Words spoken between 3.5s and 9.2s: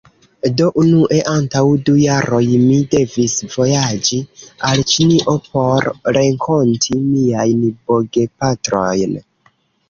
vojaĝi al Ĉinio por renkonti miajn bogepatrojn.